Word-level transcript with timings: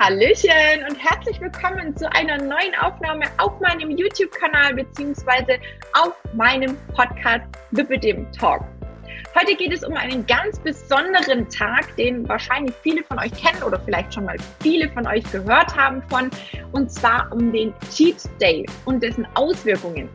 Hallöchen 0.00 0.84
und 0.88 0.96
herzlich 0.96 1.40
willkommen 1.40 1.96
zu 1.96 2.12
einer 2.12 2.36
neuen 2.36 2.74
Aufnahme 2.80 3.26
auf 3.38 3.60
meinem 3.60 3.96
YouTube-Kanal 3.96 4.74
beziehungsweise 4.74 5.58
auf 5.92 6.12
meinem 6.34 6.76
Podcast 6.94 7.46
Lipidem 7.70 8.30
Talk. 8.32 8.64
Heute 9.38 9.54
geht 9.54 9.72
es 9.72 9.84
um 9.84 9.94
einen 9.94 10.26
ganz 10.26 10.58
besonderen 10.58 11.48
Tag, 11.48 11.94
den 11.96 12.28
wahrscheinlich 12.28 12.74
viele 12.82 13.04
von 13.04 13.20
euch 13.20 13.32
kennen 13.32 13.62
oder 13.62 13.78
vielleicht 13.80 14.12
schon 14.12 14.24
mal 14.24 14.36
viele 14.60 14.90
von 14.90 15.06
euch 15.06 15.22
gehört 15.30 15.74
haben 15.76 16.02
von, 16.10 16.28
und 16.72 16.90
zwar 16.90 17.30
um 17.32 17.52
den 17.52 17.72
Cheat 17.94 18.16
Day 18.40 18.66
und 18.86 19.00
dessen 19.00 19.26
Auswirkungen. 19.34 20.08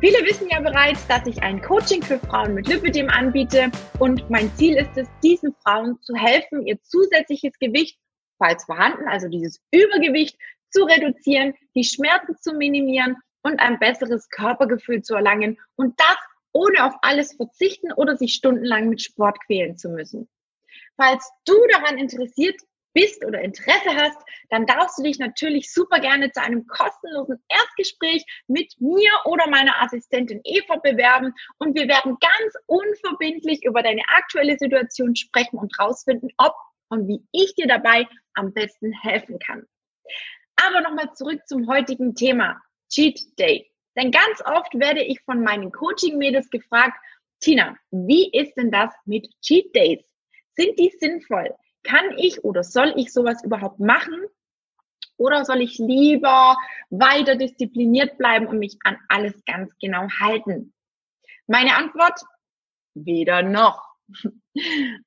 Viele 0.00 0.24
wissen 0.24 0.48
ja 0.50 0.60
bereits, 0.60 1.04
dass 1.08 1.26
ich 1.26 1.42
ein 1.42 1.60
Coaching 1.60 2.00
für 2.00 2.20
Frauen 2.20 2.54
mit 2.54 2.68
Lipidem 2.68 3.10
anbiete 3.10 3.72
und 3.98 4.30
mein 4.30 4.54
Ziel 4.54 4.76
ist 4.76 4.96
es, 4.96 5.08
diesen 5.24 5.52
Frauen 5.64 6.00
zu 6.00 6.14
helfen, 6.14 6.64
ihr 6.64 6.80
zusätzliches 6.84 7.58
Gewicht 7.58 7.98
falls 8.38 8.64
vorhanden, 8.64 9.08
also 9.08 9.28
dieses 9.28 9.60
Übergewicht 9.70 10.38
zu 10.70 10.84
reduzieren, 10.84 11.54
die 11.74 11.84
Schmerzen 11.84 12.36
zu 12.36 12.54
minimieren 12.54 13.16
und 13.42 13.60
ein 13.60 13.78
besseres 13.78 14.28
Körpergefühl 14.30 15.02
zu 15.02 15.14
erlangen 15.14 15.58
und 15.76 15.98
das 15.98 16.16
ohne 16.52 16.84
auf 16.84 16.94
alles 17.02 17.34
verzichten 17.34 17.92
oder 17.92 18.16
sich 18.16 18.34
stundenlang 18.34 18.88
mit 18.88 19.02
Sport 19.02 19.38
quälen 19.46 19.76
zu 19.76 19.90
müssen. 19.90 20.28
Falls 20.96 21.30
du 21.44 21.54
daran 21.70 21.98
interessiert 21.98 22.56
bist 22.94 23.24
oder 23.24 23.40
Interesse 23.42 23.94
hast, 23.94 24.18
dann 24.50 24.66
darfst 24.66 24.98
du 24.98 25.02
dich 25.02 25.18
natürlich 25.18 25.72
super 25.72 26.00
gerne 26.00 26.32
zu 26.32 26.42
einem 26.42 26.66
kostenlosen 26.66 27.42
Erstgespräch 27.48 28.24
mit 28.48 28.74
mir 28.80 29.10
oder 29.24 29.48
meiner 29.48 29.80
Assistentin 29.82 30.40
Eva 30.44 30.76
bewerben 30.76 31.32
und 31.58 31.76
wir 31.76 31.86
werden 31.86 32.16
ganz 32.20 32.54
unverbindlich 32.66 33.64
über 33.64 33.82
deine 33.82 34.02
aktuelle 34.08 34.58
Situation 34.58 35.14
sprechen 35.14 35.58
und 35.58 35.72
herausfinden, 35.78 36.28
ob 36.38 36.54
und 36.88 37.08
wie 37.08 37.26
ich 37.32 37.54
dir 37.54 37.66
dabei 37.66 38.06
am 38.34 38.52
besten 38.52 38.92
helfen 38.92 39.38
kann. 39.38 39.66
Aber 40.56 40.80
nochmal 40.80 41.12
zurück 41.14 41.40
zum 41.46 41.68
heutigen 41.68 42.14
Thema, 42.14 42.60
Cheat 42.90 43.38
Day. 43.38 43.70
Denn 43.96 44.10
ganz 44.10 44.40
oft 44.44 44.74
werde 44.74 45.02
ich 45.02 45.20
von 45.22 45.42
meinen 45.42 45.72
Coaching-Mädels 45.72 46.50
gefragt, 46.50 46.98
Tina, 47.40 47.76
wie 47.90 48.30
ist 48.32 48.54
denn 48.56 48.70
das 48.70 48.92
mit 49.04 49.28
Cheat 49.42 49.74
Days? 49.74 50.04
Sind 50.56 50.78
die 50.78 50.92
sinnvoll? 50.98 51.54
Kann 51.84 52.16
ich 52.18 52.42
oder 52.44 52.64
soll 52.64 52.92
ich 52.96 53.12
sowas 53.12 53.42
überhaupt 53.44 53.80
machen? 53.80 54.26
Oder 55.16 55.44
soll 55.44 55.62
ich 55.62 55.78
lieber 55.78 56.56
weiter 56.90 57.36
diszipliniert 57.36 58.18
bleiben 58.18 58.46
und 58.46 58.58
mich 58.58 58.76
an 58.84 58.96
alles 59.08 59.44
ganz 59.46 59.72
genau 59.80 60.08
halten? 60.20 60.72
Meine 61.46 61.76
Antwort, 61.76 62.20
weder 62.94 63.42
noch. 63.42 63.84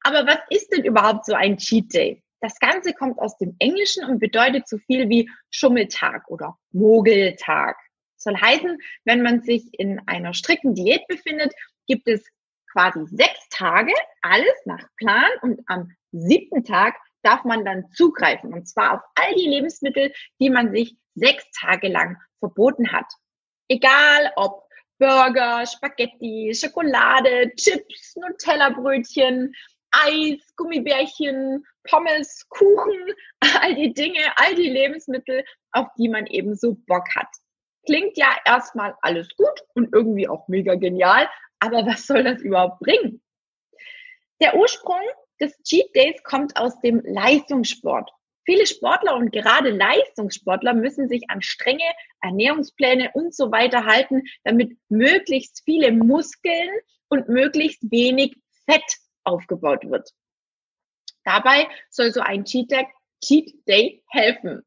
Aber 0.04 0.26
was 0.28 0.40
ist 0.50 0.72
denn 0.72 0.84
überhaupt 0.84 1.26
so 1.26 1.34
ein 1.34 1.58
Cheat 1.58 1.94
Day? 1.94 2.24
Das 2.42 2.60
Ganze 2.60 2.94
kommt 2.94 3.20
aus 3.20 3.38
dem 3.38 3.56
Englischen 3.60 4.04
und 4.06 4.20
bedeutet 4.20 4.68
so 4.68 4.78
viel 4.80 5.10
wie 5.10 5.30
Schummeltag 5.52 6.28
oder 6.28 6.58
Mogeltag. 6.72 7.78
Soll 8.18 8.36
heißen, 8.36 8.78
wenn 9.06 9.22
man 9.22 9.42
sich 9.42 9.64
in 9.74 10.00
einer 10.08 10.34
strikten 10.34 10.74
Diät 10.74 11.08
befindet, 11.08 11.54
gibt 11.88 12.08
es 12.08 12.26
quasi 12.72 13.06
sechs 13.08 13.48
Tage, 13.50 13.94
alles 14.22 14.56
nach 14.66 14.88
Plan 14.98 15.30
und 15.42 15.62
am 15.68 15.92
siebten 16.12 16.64
Tag 16.64 16.96
darf 17.22 17.44
man 17.44 17.66
dann 17.66 17.92
zugreifen 17.92 18.54
und 18.54 18.68
zwar 18.68 18.94
auf 18.96 19.02
all 19.16 19.36
die 19.36 19.48
Lebensmittel, 19.48 20.12
die 20.40 20.50
man 20.50 20.72
sich 20.72 20.96
sechs 21.14 21.46
Tage 21.52 21.88
lang 21.88 22.18
verboten 22.40 22.92
hat. 22.92 23.06
Egal 23.68 24.32
ob 24.36 24.61
Burger, 25.02 25.66
Spaghetti, 25.66 26.54
Schokolade, 26.54 27.52
Chips, 27.56 28.16
Nutella-Brötchen, 28.18 29.52
Eis, 29.90 30.40
Gummibärchen, 30.56 31.66
Pommes, 31.90 32.46
Kuchen, 32.50 33.16
all 33.62 33.74
die 33.74 33.94
Dinge, 33.96 34.22
all 34.36 34.54
die 34.54 34.70
Lebensmittel, 34.70 35.44
auf 35.72 35.88
die 35.98 36.08
man 36.08 36.28
eben 36.28 36.54
so 36.54 36.76
Bock 36.86 37.08
hat. 37.16 37.30
Klingt 37.88 38.16
ja 38.16 38.28
erstmal 38.46 38.94
alles 39.02 39.28
gut 39.36 39.64
und 39.74 39.92
irgendwie 39.92 40.30
auch 40.30 40.48
mega 40.48 40.76
genial, 40.76 41.28
aber 41.60 41.84
was 41.88 42.06
soll 42.06 42.24
das 42.24 42.40
überhaupt 42.44 42.80
bringen? 42.80 43.24
Der 44.40 44.56
Ursprung 44.56 45.02
des 45.40 45.58
Cheat 45.64 45.96
Days 45.96 46.22
kommt 46.24 46.58
aus 46.58 46.80
dem 46.82 47.02
Leistungssport. 47.04 48.12
Viele 48.44 48.66
Sportler 48.66 49.16
und 49.16 49.32
gerade 49.32 49.70
Leistungssportler 49.70 50.74
müssen 50.74 51.08
sich 51.08 51.30
an 51.30 51.42
strenge 51.42 51.92
Ernährungspläne 52.22 53.12
und 53.14 53.36
so 53.36 53.52
weiter 53.52 53.86
halten, 53.86 54.24
damit 54.44 54.78
möglichst 54.90 55.62
viele 55.64 55.92
Muskeln 55.92 56.70
und 57.10 57.30
möglichst 57.30 57.92
wenig 57.92 58.36
Fett 58.66 58.98
aufgebaut 59.24 59.90
wird. 59.90 60.10
Dabei 61.24 61.68
soll 61.90 62.12
so 62.12 62.22
ein 62.22 62.46
Cheat 62.46 62.72
Day, 63.68 64.04
helfen. 64.10 64.64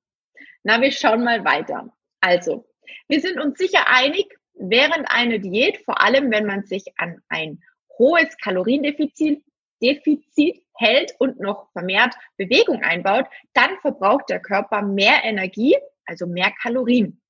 Na, 0.63 0.81
wir 0.81 0.93
schauen 0.93 1.25
mal 1.25 1.45
weiter. 1.45 1.93
Also, 2.21 2.67
wir 3.09 3.21
sind 3.21 3.41
uns 3.41 3.59
sicher 3.59 3.89
einig, 3.89 4.27
während 4.55 5.11
einer 5.11 5.39
Diät, 5.39 5.79
vor 5.85 6.01
allem 6.01 6.31
wenn 6.31 6.47
man 6.47 6.65
sich 6.65 6.85
an 6.97 7.21
ein 7.29 7.61
hohes 7.99 8.37
Kaloriendefizit 8.39 9.43
Defizit 9.83 10.63
hält 10.75 11.15
und 11.19 11.41
noch 11.41 11.71
vermehrt 11.73 12.15
Bewegung 12.37 12.83
einbaut, 12.83 13.27
dann 13.53 13.79
verbraucht 13.81 14.29
der 14.29 14.41
Körper 14.41 14.83
mehr 14.83 15.25
Energie, 15.25 15.77
also 16.07 16.27
mehr 16.27 16.53
Kalorien. 16.63 17.21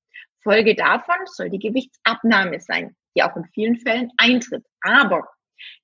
Folge 0.41 0.75
davon 0.75 1.15
soll 1.25 1.49
die 1.49 1.59
Gewichtsabnahme 1.59 2.59
sein, 2.59 2.95
die 3.15 3.23
auch 3.23 3.35
in 3.35 3.45
vielen 3.53 3.77
Fällen 3.77 4.11
eintritt. 4.17 4.65
Aber 4.81 5.27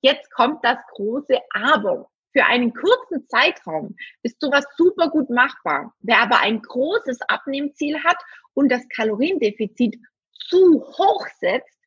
jetzt 0.02 0.30
kommt 0.32 0.64
das 0.64 0.78
große 0.94 1.40
Aber. 1.52 2.10
Für 2.34 2.46
einen 2.46 2.74
kurzen 2.74 3.28
Zeitraum 3.28 3.96
ist 4.24 4.40
sowas 4.40 4.66
super 4.78 5.10
gut 5.10 5.30
machbar. 5.30 5.94
Wer 6.00 6.22
aber 6.22 6.40
ein 6.40 6.62
großes 6.62 7.22
Abnehmziel 7.28 8.02
hat 8.04 8.18
und 8.54 8.70
das 8.72 8.88
Kaloriendefizit 8.90 9.98
zu 10.32 10.82
hoch 10.82 11.28
setzt, 11.40 11.78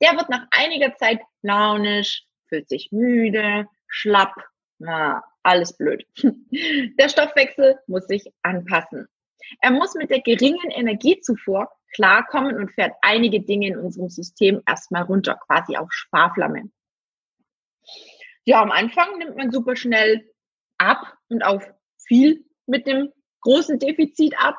der 0.00 0.16
wird 0.16 0.28
nach 0.28 0.46
einiger 0.50 0.96
Zeit 0.96 1.20
launisch, 1.42 2.24
fühlt 2.48 2.68
sich 2.68 2.88
müde, 2.90 3.68
schlapp, 3.92 4.34
na, 4.78 5.22
alles 5.42 5.76
blöd. 5.76 6.04
Der 6.98 7.08
Stoffwechsel 7.08 7.78
muss 7.86 8.06
sich 8.06 8.32
anpassen. 8.42 9.06
Er 9.60 9.70
muss 9.70 9.94
mit 9.94 10.10
der 10.10 10.20
geringen 10.20 10.70
Energiezufuhr 10.70 11.68
klarkommen 11.94 12.56
und 12.56 12.72
fährt 12.72 12.94
einige 13.02 13.40
Dinge 13.40 13.68
in 13.68 13.76
unserem 13.76 14.08
System 14.08 14.62
erstmal 14.66 15.02
runter, 15.02 15.38
quasi 15.46 15.76
auf 15.76 15.92
Sparflamme. 15.92 16.70
Ja, 18.44 18.62
am 18.62 18.70
Anfang 18.70 19.18
nimmt 19.18 19.36
man 19.36 19.50
super 19.50 19.76
schnell 19.76 20.28
ab 20.78 21.18
und 21.28 21.44
auf 21.44 21.68
viel 22.06 22.44
mit 22.66 22.86
dem 22.86 23.12
großen 23.42 23.78
Defizit 23.78 24.34
ab. 24.38 24.56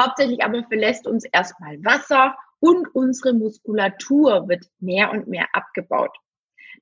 Hauptsächlich 0.00 0.42
aber 0.42 0.64
verlässt 0.64 1.06
uns 1.06 1.24
erstmal 1.24 1.82
Wasser 1.84 2.36
und 2.60 2.94
unsere 2.94 3.34
Muskulatur 3.34 4.48
wird 4.48 4.64
mehr 4.80 5.10
und 5.12 5.28
mehr 5.28 5.46
abgebaut. 5.52 6.16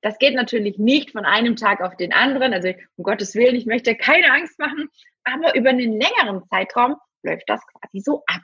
Das 0.03 0.19
geht 0.19 0.35
natürlich 0.35 0.77
nicht 0.77 1.11
von 1.11 1.25
einem 1.25 1.55
Tag 1.55 1.81
auf 1.81 1.95
den 1.95 2.11
anderen. 2.11 2.53
Also 2.53 2.73
um 2.97 3.03
Gottes 3.03 3.35
Willen, 3.35 3.55
ich 3.55 3.65
möchte 3.65 3.95
keine 3.95 4.31
Angst 4.33 4.59
machen, 4.59 4.89
aber 5.23 5.55
über 5.55 5.69
einen 5.69 5.93
längeren 5.99 6.43
Zeitraum 6.49 6.97
läuft 7.23 7.47
das 7.47 7.61
quasi 7.67 8.01
so 8.01 8.21
ab. 8.27 8.41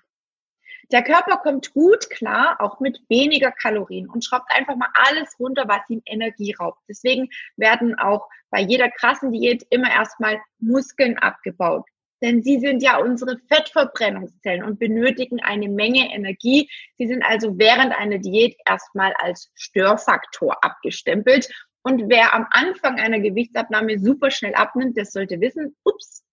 Der 0.92 1.04
Körper 1.04 1.38
kommt 1.38 1.74
gut 1.74 2.10
klar, 2.10 2.56
auch 2.62 2.80
mit 2.80 3.00
weniger 3.10 3.52
Kalorien 3.52 4.10
und 4.10 4.24
schraubt 4.24 4.50
einfach 4.50 4.76
mal 4.76 4.90
alles 4.94 5.38
runter, 5.38 5.66
was 5.68 5.82
ihm 5.90 6.02
Energie 6.06 6.56
raubt. 6.58 6.80
Deswegen 6.88 7.30
werden 7.58 8.00
auch 8.00 8.28
bei 8.50 8.62
jeder 8.62 8.90
krassen 8.90 9.32
Diät 9.32 9.64
immer 9.70 9.92
erstmal 9.92 10.42
Muskeln 10.60 11.20
abgebaut. 11.20 11.86
Denn 12.22 12.44
sie 12.44 12.60
sind 12.60 12.84
ja 12.84 12.98
unsere 12.98 13.38
Fettverbrennungszellen 13.48 14.64
und 14.64 14.80
benötigen 14.80 15.40
eine 15.42 15.70
Menge 15.70 16.14
Energie. 16.14 16.70
Sie 16.98 17.08
sind 17.08 17.24
also 17.24 17.58
während 17.58 17.94
einer 17.94 18.18
Diät 18.18 18.58
erstmal 18.68 19.14
als 19.20 19.50
Störfaktor 19.56 20.58
abgestempelt. 20.64 21.50
Und 21.82 22.10
wer 22.10 22.34
am 22.34 22.46
Anfang 22.52 23.00
einer 23.00 23.20
Gewichtsabnahme 23.20 24.00
super 24.00 24.32
schnell 24.32 24.54
abnimmt, 24.54 24.98
der 24.98 25.06
sollte 25.06 25.40
wissen, 25.40 25.76
ups, 25.84 26.26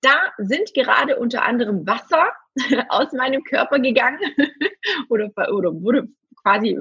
da 0.00 0.32
sind 0.38 0.74
gerade 0.74 1.18
unter 1.18 1.44
anderem 1.44 1.86
Wasser 1.86 2.32
aus 2.88 3.12
meinem 3.12 3.44
Körper 3.44 3.78
gegangen 3.78 4.18
oder, 5.08 5.30
oder 5.52 5.72
wurde 5.72 6.08
quasi, 6.42 6.78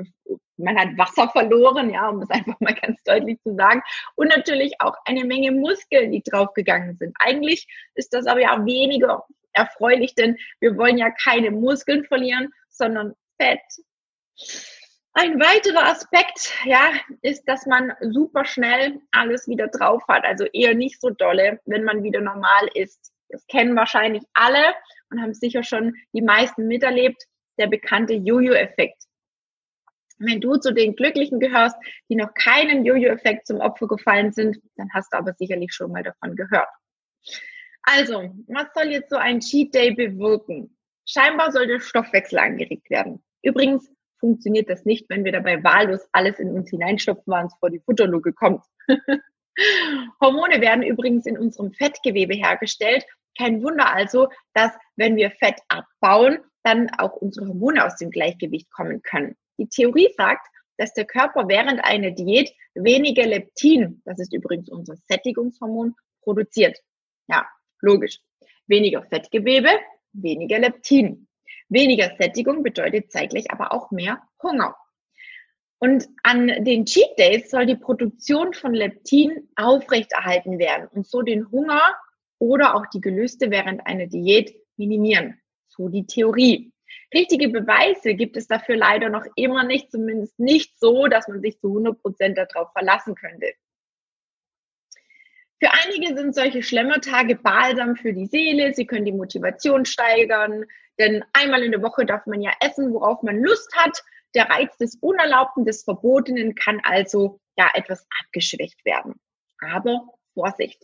man 0.64 0.78
hat 0.78 0.98
Wasser 0.98 1.30
verloren, 1.30 1.90
ja, 1.92 2.10
um 2.10 2.22
es 2.22 2.30
einfach 2.30 2.60
mal 2.60 2.74
ganz 2.74 3.02
deutlich 3.04 3.40
zu 3.44 3.56
sagen. 3.56 3.82
Und 4.16 4.30
natürlich 4.30 4.74
auch 4.80 4.96
eine 5.06 5.26
Menge 5.26 5.52
Muskeln, 5.52 6.12
die 6.12 6.24
draufgegangen 6.24 6.98
sind. 6.98 7.16
Eigentlich 7.20 7.68
ist 7.96 8.14
das 8.14 8.26
aber 8.28 8.42
ja 8.42 8.66
weniger 8.66 9.26
erfreulich, 9.54 10.16
denn 10.16 10.38
wir 10.60 10.78
wollen 10.78 10.98
ja 10.98 11.10
keine 11.12 11.52
Muskeln 11.52 12.06
verlieren, 12.06 12.54
sondern 12.70 13.14
Fett. 13.40 13.60
Ein 15.14 15.42
weiterer 15.42 15.88
Aspekt, 15.88 16.54
ja, 16.66 16.92
ist, 17.22 17.44
dass 17.46 17.66
man 17.66 17.92
super 18.00 18.46
schnell 18.46 19.02
alles 19.12 19.48
wieder 19.48 19.68
drauf 19.68 20.04
hat. 20.08 20.24
Also 20.24 20.46
eher 20.46 20.74
nicht 20.74 21.02
so 21.02 21.10
dolle, 21.10 21.60
wenn 21.66 21.84
man 21.84 22.02
wieder 22.04 22.22
normal 22.22 22.70
ist. 22.76 23.12
Das 23.28 23.46
kennen 23.48 23.76
wahrscheinlich 23.76 24.24
alle 24.34 24.74
und 25.10 25.22
haben 25.22 25.34
sicher 25.34 25.64
schon 25.64 25.96
die 26.14 26.22
meisten 26.22 26.68
miterlebt. 26.68 27.24
Der 27.60 27.68
bekannte 27.68 28.14
Jojo-Effekt. 28.14 29.04
Wenn 30.24 30.40
du 30.40 30.58
zu 30.58 30.74
den 30.74 30.96
Glücklichen 30.96 31.40
gehörst, 31.40 31.76
die 32.10 32.16
noch 32.16 32.34
keinem 32.34 32.86
Jojo-Effekt 32.86 33.48
zum 33.48 33.60
Opfer 33.60 33.88
gefallen 33.88 34.32
sind, 34.32 34.58
dann 34.76 34.90
hast 34.94 35.12
du 35.14 35.18
aber 35.18 35.34
sicherlich 35.34 35.74
schon 35.74 35.92
mal 35.92 36.04
davon 36.04 36.36
gehört. 36.36 36.70
Also, 37.84 38.32
was 38.48 38.68
soll 38.76 38.92
jetzt 38.92 39.10
so 39.10 39.18
ein 39.18 39.40
Cheat 39.40 39.74
Day 39.74 39.92
bewirken? 39.92 40.78
Scheinbar 41.06 41.52
soll 41.52 41.68
der 41.68 41.80
Stoffwechsel 41.80 42.38
angeregt 42.38 42.90
werden. 42.90 43.24
Übrigens 43.42 43.92
funktioniert 44.20 44.70
das 44.70 44.86
nicht, 44.86 45.10
wenn 45.10 45.26
wir 45.26 45.32
dabei 45.32 45.64
wahllos 45.64 46.08
alles 46.12 46.40
in 46.40 46.52
uns 46.52 46.70
hineinstopfen, 46.70 47.24
was 47.26 47.44
uns 47.46 47.56
vor 47.60 47.70
die 47.72 47.80
Futterluke 47.80 48.34
kommt. 48.34 48.64
Hormone 50.22 50.62
werden 50.62 50.84
übrigens 50.84 51.26
in 51.26 51.38
unserem 51.38 51.74
Fettgewebe 51.74 52.36
hergestellt. 52.36 53.06
Kein 53.38 53.64
Wunder 53.64 53.94
also, 53.94 54.30
dass 54.54 54.72
wenn 54.96 55.16
wir 55.16 55.32
Fett 55.32 55.60
abbauen, 55.68 56.40
dann 56.64 56.90
auch 56.98 57.14
unsere 57.14 57.48
Hormone 57.48 57.84
aus 57.84 57.98
dem 57.98 58.12
Gleichgewicht 58.12 58.72
kommen 58.72 59.02
können. 59.02 59.36
Die 59.62 59.70
Theorie 59.70 60.10
sagt, 60.18 60.48
dass 60.78 60.92
der 60.94 61.06
Körper 61.06 61.48
während 61.48 61.86
einer 61.86 62.10
Diät 62.10 62.52
weniger 62.74 63.28
Leptin, 63.28 64.02
das 64.06 64.18
ist 64.18 64.34
übrigens 64.34 64.70
unser 64.70 64.96
Sättigungshormon, 65.08 65.94
produziert. 66.24 66.80
Ja, 67.28 67.46
logisch. 67.80 68.18
Weniger 68.66 69.04
Fettgewebe, 69.04 69.70
weniger 70.14 70.58
Leptin. 70.58 71.28
Weniger 71.70 72.12
Sättigung 72.18 72.64
bedeutet 72.64 73.12
zeitgleich 73.12 73.52
aber 73.52 73.72
auch 73.72 73.92
mehr 73.92 74.24
Hunger. 74.42 74.76
Und 75.78 76.10
an 76.24 76.48
den 76.64 76.86
Cheat 76.86 77.20
Days 77.20 77.52
soll 77.52 77.68
die 77.68 77.76
Produktion 77.76 78.54
von 78.54 78.74
Leptin 78.74 79.48
aufrechterhalten 79.56 80.58
werden 80.58 80.88
und 80.88 81.06
so 81.06 81.22
den 81.22 81.52
Hunger 81.52 81.84
oder 82.40 82.74
auch 82.74 82.88
die 82.88 83.02
Gelüste 83.02 83.52
während 83.52 83.86
einer 83.86 84.08
Diät 84.08 84.56
minimieren. 84.76 85.40
So 85.68 85.88
die 85.88 86.08
Theorie. 86.08 86.74
Richtige 87.14 87.50
Beweise 87.50 88.14
gibt 88.14 88.38
es 88.38 88.48
dafür 88.48 88.78
leider 88.78 89.10
noch 89.10 89.26
immer 89.36 89.64
nicht, 89.64 89.92
zumindest 89.92 90.40
nicht 90.40 90.80
so, 90.80 91.08
dass 91.08 91.28
man 91.28 91.42
sich 91.42 91.60
zu 91.60 91.68
100 91.68 92.02
Prozent 92.02 92.38
darauf 92.38 92.72
verlassen 92.72 93.16
könnte. 93.16 93.54
Für 95.60 95.72
einige 95.72 96.16
sind 96.16 96.34
solche 96.34 96.64
Schlemmertage 96.64 97.36
balsam 97.36 97.96
für 97.96 98.14
die 98.14 98.26
Seele. 98.26 98.74
Sie 98.74 98.88
können 98.88 99.06
die 99.06 99.12
Motivation 99.12 99.86
steigern, 99.86 100.66
denn 100.98 101.24
einmal 101.34 101.64
in 101.64 101.72
der 101.72 101.84
Woche 101.84 102.06
darf 102.06 102.26
man 102.26 102.42
ja 102.42 102.52
essen, 102.62 102.94
worauf 102.94 103.22
man 103.22 103.38
Lust 103.38 103.72
hat. 103.76 104.02
Der 104.34 104.50
Reiz 104.50 104.76
des 104.78 104.96
Unerlaubten, 105.02 105.66
des 105.66 105.84
Verbotenen 105.84 106.56
kann 106.56 106.80
also 106.84 107.40
ja 107.58 107.70
etwas 107.76 108.08
abgeschwächt 108.24 108.84
werden. 108.86 109.20
Aber 109.60 110.08
Vorsicht. 110.34 110.82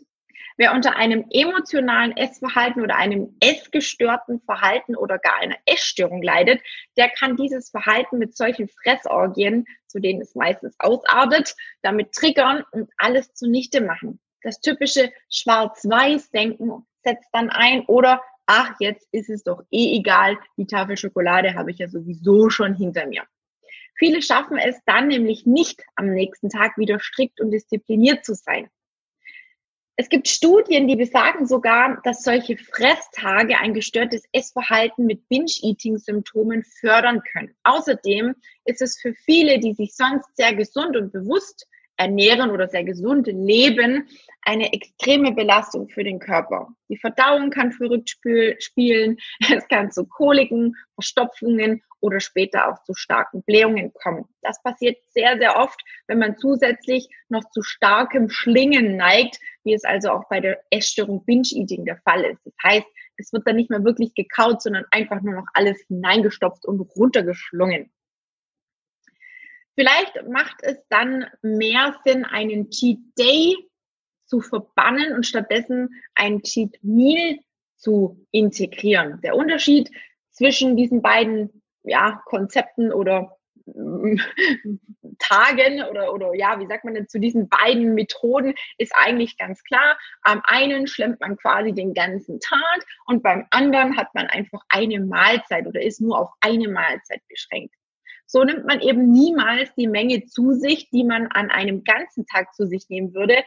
Wer 0.60 0.74
unter 0.74 0.96
einem 0.96 1.26
emotionalen 1.30 2.18
Essverhalten 2.18 2.82
oder 2.82 2.96
einem 2.96 3.38
essgestörten 3.40 4.42
Verhalten 4.42 4.96
oder 4.96 5.20
gar 5.20 5.38
einer 5.38 5.58
Essstörung 5.66 6.24
leidet, 6.24 6.62
der 6.98 7.10
kann 7.10 7.38
dieses 7.38 7.70
Verhalten 7.70 8.18
mit 8.18 8.36
solchen 8.36 8.68
Fressorgien, 8.68 9.66
zu 9.86 10.00
denen 10.00 10.20
es 10.20 10.34
meistens 10.34 10.76
ausartet, 10.80 11.56
damit 11.84 12.12
triggern 12.12 12.64
und 12.72 12.90
alles 12.98 13.34
zunichte 13.36 13.82
machen. 13.82 14.20
Das 14.42 14.60
typische 14.60 15.12
Schwarz-Weiß-Denken 15.30 16.88
setzt 17.04 17.30
dann 17.34 17.52
ein 17.52 17.86
oder 17.86 18.24
ach, 18.48 18.74
jetzt 18.80 19.08
ist 19.12 19.30
es 19.30 19.44
doch 19.44 19.62
eh 19.70 19.98
egal, 19.98 20.40
die 20.58 20.66
Tafel 20.66 20.98
Schokolade 20.98 21.54
habe 21.54 21.70
ich 21.70 21.78
ja 21.78 21.88
sowieso 21.88 22.50
schon 22.50 22.74
hinter 22.74 23.06
mir. 23.06 23.24
Viele 23.96 24.24
schaffen 24.24 24.58
es 24.58 24.80
dann 24.86 25.08
nämlich 25.08 25.46
nicht, 25.46 25.84
am 25.96 26.10
nächsten 26.10 26.50
Tag 26.50 26.78
wieder 26.78 27.00
strikt 27.00 27.42
und 27.42 27.52
diszipliniert 27.52 28.26
zu 28.26 28.34
sein. 28.34 28.70
Es 30.00 30.10
gibt 30.10 30.28
Studien, 30.28 30.88
die 30.88 30.96
besagen 30.96 31.48
sogar, 31.48 32.00
dass 32.04 32.22
solche 32.22 32.56
Fresstage 32.56 33.58
ein 33.58 33.74
gestörtes 33.74 34.24
Essverhalten 34.32 35.08
mit 35.08 35.28
Binge-Eating-Symptomen 35.28 36.64
fördern 36.64 37.24
können. 37.32 37.56
Außerdem 37.64 38.36
ist 38.66 38.84
es 38.84 39.00
für 39.00 39.16
viele, 39.16 39.58
die 39.58 39.74
sich 39.74 39.96
sonst 39.96 40.28
sehr 40.36 40.54
gesund 40.54 40.96
und 40.96 41.12
bewusst 41.12 41.68
ernähren 41.98 42.52
oder 42.52 42.68
sehr 42.68 42.84
gesund 42.84 43.26
leben, 43.26 44.08
eine 44.44 44.72
extreme 44.72 45.34
Belastung 45.34 45.90
für 45.90 46.04
den 46.04 46.20
Körper. 46.20 46.70
Die 46.90 46.98
Verdauung 46.98 47.50
kann 47.50 47.72
verrückt 47.72 48.16
spielen, 48.60 49.18
es 49.52 49.68
kann 49.68 49.92
zu 49.92 50.06
Koliken, 50.06 50.76
Verstopfungen 50.94 51.82
oder 52.00 52.20
später 52.20 52.70
auch 52.70 52.84
zu 52.84 52.94
starken 52.94 53.42
Blähungen 53.44 53.92
kommen. 53.94 54.26
Das 54.42 54.62
passiert 54.62 54.98
sehr, 55.10 55.38
sehr 55.40 55.58
oft, 55.58 55.82
wenn 56.06 56.20
man 56.20 56.38
zusätzlich 56.38 57.10
noch 57.30 57.50
zu 57.50 57.64
starkem 57.64 58.30
Schlingen 58.30 58.96
neigt, 58.96 59.40
wie 59.68 59.74
es 59.74 59.84
also 59.84 60.10
auch 60.10 60.28
bei 60.30 60.40
der 60.40 60.60
Essstörung 60.72 61.24
Binge-Eating 61.26 61.86
der 61.86 61.98
Fall 61.98 62.24
ist. 62.24 62.40
Das 62.46 62.54
heißt, 62.64 62.88
es 63.18 63.34
wird 63.34 63.46
dann 63.46 63.58
nicht 63.58 63.70
mehr 63.70 63.84
wirklich 63.84 64.14
gekaut, 64.16 64.62
sondern 64.62 64.86
einfach 64.92 65.22
nur 65.22 65.36
noch 65.36 65.48
alles 65.54 65.80
hineingestopft 65.88 66.66
und 66.66 66.80
runtergeschlungen. 66.80 67.92
Vielleicht 69.76 70.28
macht 70.28 70.56
es 70.62 70.84
dann 70.90 71.28
mehr 71.44 71.96
Sinn, 72.04 72.26
einen 72.26 72.72
Cheat 72.72 72.98
Day 73.18 73.56
zu 74.26 74.42
verbannen 74.42 75.14
und 75.14 75.26
stattdessen 75.26 75.90
ein 76.16 76.42
Cheat 76.42 76.80
Meal 76.82 77.38
zu 77.76 78.26
integrieren. 78.32 79.22
Der 79.22 79.36
Unterschied 79.36 79.92
zwischen 80.32 80.76
diesen 80.76 81.02
beiden 81.02 81.62
ja, 81.84 82.22
Konzepten 82.26 82.92
oder 82.92 83.37
Tagen 85.20 85.84
oder, 85.84 86.14
oder 86.14 86.34
ja, 86.36 86.60
wie 86.60 86.68
sagt 86.68 86.86
man 86.86 86.94
denn 86.94 87.08
zu 87.08 87.20
diesen 87.20 87.50
beiden 87.50 87.94
Methoden 87.94 88.54
ist 88.78 88.94
eigentlich 88.96 89.38
ganz 89.38 89.64
klar. 89.64 89.98
Am 90.22 90.42
einen 90.46 90.88
schlemmt 90.88 91.20
man 91.20 91.38
quasi 91.38 91.74
den 91.74 91.94
ganzen 91.94 92.40
Tag 92.40 92.86
und 93.06 93.24
beim 93.24 93.46
anderen 93.52 93.98
hat 93.98 94.14
man 94.14 94.28
einfach 94.28 94.62
eine 94.70 95.00
Mahlzeit 95.00 95.68
oder 95.68 95.82
ist 95.82 96.02
nur 96.02 96.18
auf 96.20 96.30
eine 96.42 96.68
Mahlzeit 96.70 97.22
beschränkt. 97.28 97.74
So 98.26 98.44
nimmt 98.44 98.66
man 98.66 98.82
eben 98.82 99.12
niemals 99.12 99.74
die 99.76 99.88
Menge 99.88 100.26
zu 100.26 100.54
sich, 100.54 100.90
die 100.90 101.04
man 101.04 101.28
an 101.28 101.50
einem 101.50 101.84
ganzen 101.84 102.26
Tag 102.26 102.54
zu 102.54 102.68
sich 102.68 102.90
nehmen 102.90 103.14
würde. 103.14 103.44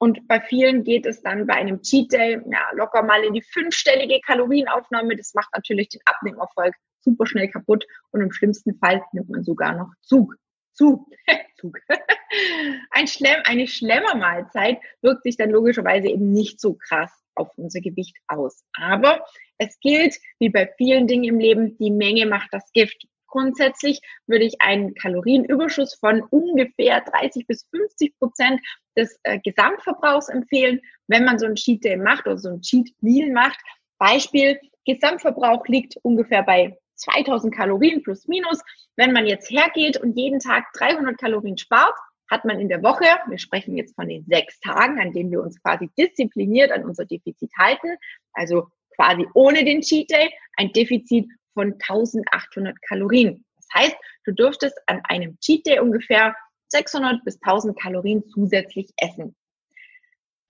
Und 0.00 0.28
bei 0.28 0.40
vielen 0.40 0.84
geht 0.84 1.04
es 1.06 1.22
dann 1.22 1.48
bei 1.48 1.54
einem 1.54 1.82
Cheat 1.82 2.12
Day 2.12 2.40
ja, 2.48 2.70
locker 2.74 3.02
mal 3.02 3.24
in 3.24 3.34
die 3.34 3.42
fünfstellige 3.42 4.20
Kalorienaufnahme. 4.20 5.16
Das 5.16 5.34
macht 5.34 5.48
natürlich 5.52 5.88
den 5.88 6.00
Abnehmerfolg 6.04 6.74
super 7.08 7.26
schnell 7.26 7.48
kaputt 7.48 7.86
und 8.10 8.20
im 8.20 8.32
schlimmsten 8.32 8.78
Fall 8.78 9.02
nimmt 9.12 9.30
man 9.30 9.44
sogar 9.44 9.74
noch 9.74 9.90
Zug. 10.02 10.34
Zug. 10.72 11.06
Zug. 11.60 11.78
Ein 12.90 13.06
Schlemm, 13.06 13.40
eine 13.44 13.66
Schlemmermahlzeit 13.66 14.78
wirkt 15.00 15.22
sich 15.22 15.36
dann 15.36 15.50
logischerweise 15.50 16.08
eben 16.08 16.30
nicht 16.32 16.60
so 16.60 16.74
krass 16.74 17.10
auf 17.34 17.48
unser 17.56 17.80
Gewicht 17.80 18.16
aus. 18.28 18.64
Aber 18.74 19.24
es 19.56 19.78
gilt, 19.80 20.16
wie 20.38 20.50
bei 20.50 20.70
vielen 20.76 21.06
Dingen 21.06 21.24
im 21.24 21.38
Leben, 21.38 21.76
die 21.78 21.90
Menge 21.90 22.26
macht 22.26 22.48
das 22.52 22.70
Gift. 22.72 23.06
Grundsätzlich 23.26 24.00
würde 24.26 24.44
ich 24.44 24.60
einen 24.60 24.94
Kalorienüberschuss 24.94 25.94
von 25.94 26.22
ungefähr 26.30 27.00
30 27.00 27.46
bis 27.46 27.66
50 27.70 28.18
Prozent 28.18 28.60
des 28.96 29.18
äh, 29.22 29.38
Gesamtverbrauchs 29.40 30.28
empfehlen, 30.28 30.80
wenn 31.08 31.24
man 31.24 31.38
so 31.38 31.46
ein 31.46 31.54
Cheat 31.54 31.84
Day 31.84 31.96
macht 31.96 32.26
oder 32.26 32.38
so 32.38 32.50
ein 32.50 32.62
Cheat 32.62 32.90
Meal 33.00 33.30
macht. 33.32 33.58
Beispiel, 33.98 34.58
Gesamtverbrauch 34.86 35.66
liegt 35.66 35.96
ungefähr 36.02 36.42
bei 36.42 36.78
2000 36.98 37.54
Kalorien 37.54 38.02
plus 38.02 38.28
minus. 38.28 38.60
Wenn 38.96 39.12
man 39.12 39.26
jetzt 39.26 39.50
hergeht 39.50 39.96
und 39.96 40.16
jeden 40.16 40.40
Tag 40.40 40.72
300 40.74 41.18
Kalorien 41.18 41.56
spart, 41.56 41.94
hat 42.30 42.44
man 42.44 42.60
in 42.60 42.68
der 42.68 42.82
Woche, 42.82 43.06
wir 43.28 43.38
sprechen 43.38 43.76
jetzt 43.76 43.94
von 43.94 44.08
den 44.08 44.24
sechs 44.26 44.60
Tagen, 44.60 45.00
an 45.00 45.12
denen 45.12 45.30
wir 45.30 45.42
uns 45.42 45.60
quasi 45.62 45.88
diszipliniert 45.98 46.70
an 46.72 46.84
unser 46.84 47.06
Defizit 47.06 47.50
halten, 47.58 47.96
also 48.32 48.68
quasi 48.94 49.26
ohne 49.34 49.64
den 49.64 49.80
Cheat 49.80 50.10
Day, 50.10 50.30
ein 50.56 50.72
Defizit 50.72 51.26
von 51.54 51.72
1800 51.72 52.76
Kalorien. 52.82 53.44
Das 53.56 53.66
heißt, 53.74 53.96
du 54.24 54.32
dürftest 54.32 54.78
an 54.86 55.00
einem 55.04 55.38
Cheat 55.40 55.66
Day 55.66 55.78
ungefähr 55.78 56.34
600 56.68 57.24
bis 57.24 57.40
1000 57.42 57.80
Kalorien 57.80 58.24
zusätzlich 58.28 58.92
essen. 58.98 59.34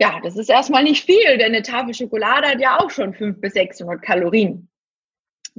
Ja, 0.00 0.20
das 0.22 0.36
ist 0.36 0.48
erstmal 0.48 0.84
nicht 0.84 1.04
viel, 1.04 1.38
denn 1.38 1.54
eine 1.54 1.62
Tafel 1.62 1.94
Schokolade 1.94 2.48
hat 2.48 2.60
ja 2.60 2.78
auch 2.78 2.90
schon 2.90 3.14
500 3.14 3.40
bis 3.40 3.52
600 3.54 4.02
Kalorien. 4.02 4.68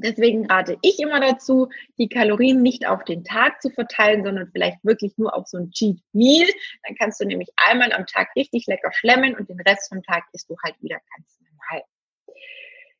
Deswegen 0.01 0.45
rate 0.47 0.77
ich 0.81 0.99
immer 0.99 1.19
dazu, 1.19 1.69
die 1.97 2.09
Kalorien 2.09 2.61
nicht 2.61 2.87
auf 2.87 3.03
den 3.03 3.23
Tag 3.23 3.61
zu 3.61 3.69
verteilen, 3.69 4.23
sondern 4.23 4.49
vielleicht 4.51 4.83
wirklich 4.83 5.17
nur 5.17 5.35
auf 5.35 5.47
so 5.47 5.57
ein 5.57 5.71
Cheat 5.71 5.99
Meal. 6.13 6.47
Dann 6.83 6.95
kannst 6.95 7.19
du 7.19 7.25
nämlich 7.25 7.49
einmal 7.55 7.91
am 7.93 8.05
Tag 8.05 8.29
richtig 8.35 8.65
lecker 8.67 8.91
schlemmen 8.93 9.35
und 9.35 9.49
den 9.49 9.59
Rest 9.61 9.89
vom 9.89 10.03
Tag 10.03 10.23
isst 10.33 10.49
du 10.49 10.55
halt 10.63 10.75
wieder 10.81 10.99
ganz 11.15 11.39
normal. 11.39 11.83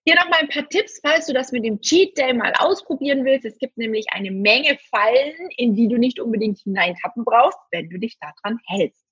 Hier 0.06 0.16
noch 0.16 0.30
mal 0.30 0.40
ein 0.40 0.50
paar 0.50 0.68
Tipps, 0.70 1.00
falls 1.02 1.28
du 1.28 1.34
das 1.34 1.52
mit 1.52 1.66
dem 1.66 1.82
Cheat 1.82 2.18
Day 2.18 2.34
mal 2.34 2.54
ausprobieren 2.58 3.26
willst. 3.26 3.46
Es 3.46 3.58
gibt 3.58 3.78
nämlich 3.78 4.08
eine 4.12 4.32
Menge 4.32 4.78
Fallen, 4.90 5.50
in 5.58 5.76
die 5.76 5.88
du 5.88 5.98
nicht 5.98 6.20
unbedingt 6.20 6.60
hineintappen 6.60 7.26
brauchst, 7.26 7.60
wenn 7.72 7.90
du 7.90 8.00
dich 8.00 8.18
daran 8.20 8.60
hältst. 8.66 9.06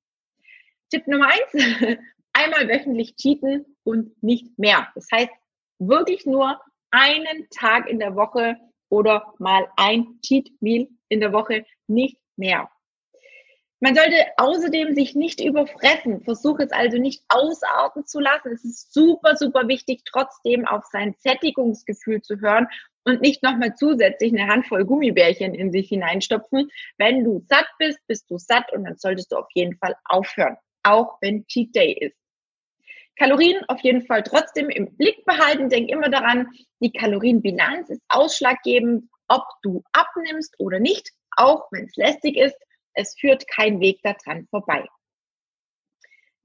Tipp 0.89 1.05
Nummer 1.07 1.27
eins, 1.27 1.99
einmal 2.33 2.67
wöchentlich 2.69 3.15
cheaten 3.15 3.65
und 3.83 4.21
nicht 4.23 4.57
mehr. 4.57 4.87
Das 4.95 5.07
heißt, 5.11 5.31
wirklich 5.79 6.25
nur 6.25 6.59
einen 6.91 7.47
Tag 7.49 7.89
in 7.89 7.99
der 7.99 8.15
Woche 8.15 8.57
oder 8.89 9.33
mal 9.39 9.67
ein 9.75 10.19
Cheat 10.21 10.49
Meal 10.61 10.87
in 11.09 11.19
der 11.19 11.33
Woche, 11.33 11.65
nicht 11.87 12.17
mehr. 12.35 12.69
Man 13.79 13.93
sollte 13.93 14.25
außerdem 14.37 14.95
sich 14.95 15.13
nicht 15.13 15.39
überfressen. 15.39 16.23
Versuche 16.23 16.63
es 16.63 16.71
also 16.71 16.97
nicht 16.97 17.23
ausarten 17.27 18.05
zu 18.05 18.19
lassen. 18.19 18.51
Es 18.51 18.65
ist 18.65 18.91
super, 18.91 19.35
super 19.35 19.67
wichtig, 19.67 20.01
trotzdem 20.03 20.65
auf 20.65 20.83
sein 20.85 21.13
Sättigungsgefühl 21.19 22.23
zu 22.23 22.39
hören 22.39 22.67
und 23.03 23.21
nicht 23.21 23.43
nochmal 23.43 23.75
zusätzlich 23.75 24.33
eine 24.33 24.51
Handvoll 24.51 24.83
Gummibärchen 24.83 25.53
in 25.53 25.71
sich 25.71 25.89
hineinstopfen. 25.89 26.71
Wenn 26.97 27.23
du 27.23 27.45
satt 27.47 27.67
bist, 27.77 27.99
bist 28.07 28.29
du 28.31 28.39
satt 28.39 28.73
und 28.73 28.83
dann 28.83 28.97
solltest 28.97 29.31
du 29.31 29.37
auf 29.37 29.47
jeden 29.53 29.77
Fall 29.77 29.95
aufhören, 30.05 30.57
auch 30.83 31.17
wenn 31.21 31.45
Cheat 31.45 31.75
Day 31.75 31.93
ist. 31.93 32.17
Kalorien 33.17 33.63
auf 33.67 33.79
jeden 33.81 34.05
Fall 34.05 34.23
trotzdem 34.23 34.69
im 34.69 34.95
Blick 34.95 35.25
behalten. 35.25 35.69
Denk 35.69 35.89
immer 35.89 36.09
daran, 36.09 36.47
die 36.79 36.91
Kalorienbilanz 36.91 37.89
ist 37.89 38.01
ausschlaggebend, 38.09 39.09
ob 39.27 39.43
du 39.63 39.83
abnimmst 39.91 40.55
oder 40.59 40.79
nicht, 40.79 41.11
auch 41.35 41.67
wenn 41.71 41.85
es 41.85 41.95
lästig 41.95 42.37
ist. 42.37 42.55
Es 42.93 43.15
führt 43.19 43.47
kein 43.47 43.79
Weg 43.79 43.99
daran 44.03 44.47
vorbei. 44.49 44.85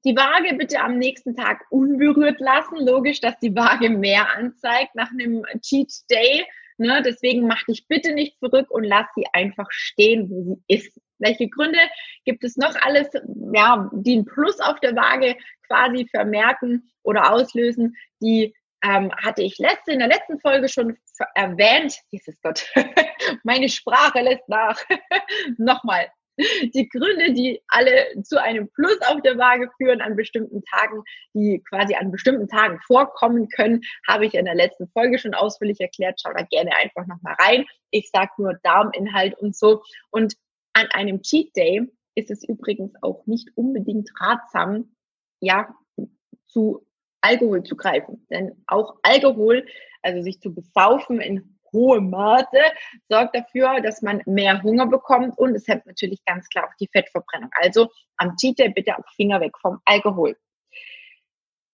Die 0.05 0.17
Waage 0.17 0.57
bitte 0.57 0.81
am 0.81 0.99
nächsten 0.99 1.37
Tag 1.37 1.64
unberührt 1.71 2.41
lassen. 2.41 2.76
Logisch, 2.76 3.21
dass 3.21 3.38
die 3.38 3.55
Waage 3.55 3.88
mehr 3.88 4.35
anzeigt 4.37 4.95
nach 4.95 5.11
einem 5.11 5.45
Cheat 5.61 5.93
Day. 6.11 6.45
Ne? 6.76 7.02
Deswegen 7.05 7.47
mach 7.47 7.62
dich 7.64 7.87
bitte 7.87 8.12
nicht 8.12 8.38
zurück 8.41 8.71
und 8.71 8.83
lass 8.83 9.07
sie 9.14 9.26
einfach 9.33 9.71
stehen, 9.71 10.29
wo 10.29 10.43
sie 10.43 10.75
ist. 10.75 11.00
Welche 11.23 11.49
Gründe 11.49 11.79
gibt 12.25 12.45
es 12.45 12.57
noch 12.57 12.75
alles, 12.83 13.09
ja, 13.55 13.91
die 13.93 14.19
ein 14.19 14.25
Plus 14.25 14.61
auf 14.61 14.81
der 14.81 14.95
Waage 14.97 15.37
quasi 15.67 16.07
vermerken 16.11 16.91
oder 17.02 17.33
auslösen? 17.33 17.97
Die 18.21 18.55
ähm, 18.85 19.12
hatte 19.17 19.43
ich 19.43 19.59
letzte, 19.59 19.93
in 19.93 20.00
der 20.00 20.09
letzten 20.09 20.41
Folge 20.41 20.69
schon 20.69 20.97
erwähnt. 21.35 21.95
Jesus 22.11 22.35
Gott, 22.43 22.67
meine 23.45 23.69
Sprache 23.69 24.21
lässt 24.21 24.49
nach. 24.49 24.79
Nochmal. 25.59 26.09
Die 26.38 26.88
Gründe, 26.88 27.35
die 27.35 27.62
alle 27.69 28.23
zu 28.23 28.41
einem 28.41 28.69
Plus 28.71 28.99
auf 29.02 29.21
der 29.21 29.37
Waage 29.37 29.69
führen 29.76 30.00
an 30.00 30.17
bestimmten 30.17 30.62
Tagen, 30.64 31.02
die 31.35 31.62
quasi 31.69 31.95
an 31.95 32.11
bestimmten 32.11 32.49
Tagen 32.49 32.81
vorkommen 32.87 33.49
können, 33.50 33.83
habe 34.09 34.25
ich 34.25 34.35
in 34.35 34.47
der 34.47 34.55
letzten 34.55 34.88
Folge 34.88 35.19
schon 35.19 35.35
ausführlich 35.35 35.81
erklärt. 35.81 36.21
Schau 36.23 36.33
da 36.33 36.43
gerne 36.45 36.75
einfach 36.76 37.07
nochmal 37.07 37.37
rein. 37.38 37.67
Ich 37.91 38.11
sage 38.11 38.31
nur 38.38 38.59
Darminhalt 38.62 39.38
und 39.38 39.55
so. 39.55 39.83
Und 40.11 40.35
an 40.73 40.88
einem 40.93 41.23
Cheat 41.23 41.55
Day 41.57 41.87
ist 42.14 42.31
es 42.31 42.45
übrigens 42.45 42.93
auch 43.02 43.26
nicht 43.26 43.49
unbedingt 43.57 44.11
ratsam, 44.21 44.95
ja, 45.41 45.75
zu 46.47 46.87
Alkohol 47.23 47.62
zu 47.62 47.76
greifen. 47.76 48.26
Denn 48.31 48.62
auch 48.67 48.97
Alkohol, 49.02 49.67
also 50.02 50.23
sich 50.23 50.41
zu 50.41 50.55
besaufen 50.55 51.21
in 51.21 51.59
hohem 51.73 52.11
Maße, 52.11 52.59
sorgt 53.09 53.35
dafür, 53.35 53.81
dass 53.81 54.02
man 54.02 54.21
mehr 54.26 54.62
Hunger 54.62 54.87
bekommt 54.87 55.38
und 55.38 55.55
es 55.55 55.67
hemmt 55.67 55.87
natürlich 55.87 56.23
ganz 56.26 56.49
klar 56.49 56.67
auch 56.67 56.76
die 56.79 56.88
Fettverbrennung. 56.93 57.50
Also 57.52 57.88
am 58.17 58.37
Cheat 58.37 58.59
Day 58.59 58.69
bitte 58.69 58.99
auch 58.99 59.09
Finger 59.17 59.41
weg 59.41 59.52
vom 59.61 59.79
Alkohol. 59.85 60.37